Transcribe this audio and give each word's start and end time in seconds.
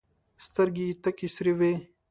سترګي 0.45 0.85
یې 0.89 0.99
تکي 1.03 1.27
سرې 1.35 1.53
وې! 1.59 1.73